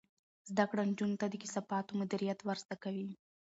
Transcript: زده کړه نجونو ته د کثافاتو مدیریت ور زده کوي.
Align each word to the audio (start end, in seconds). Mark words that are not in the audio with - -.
زده 0.49 0.65
کړه 0.69 0.81
نجونو 0.89 1.15
ته 1.21 1.25
د 1.29 1.35
کثافاتو 1.43 1.91
مدیریت 2.01 2.39
ور 2.43 2.57
زده 2.63 2.75
کوي. 2.83 3.09